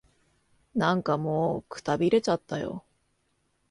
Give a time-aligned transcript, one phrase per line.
[0.73, 2.83] なんかもう、くたびれちゃったよ。